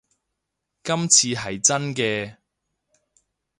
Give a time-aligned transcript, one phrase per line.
[0.83, 2.37] 今次係真嘅